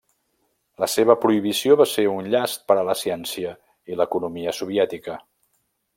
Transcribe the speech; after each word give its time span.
La 0.83 0.87
seva 0.93 1.15
prohibició 1.25 1.77
va 1.83 1.87
ser 1.91 2.07
un 2.13 2.31
llast 2.35 2.65
per 2.71 2.79
a 2.79 2.85
la 2.89 2.95
ciència 3.03 3.55
i 3.93 4.01
l'economia 4.01 4.59
soviètica. 4.63 5.21